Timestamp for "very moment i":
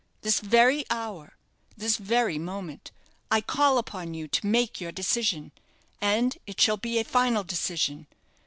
1.97-3.39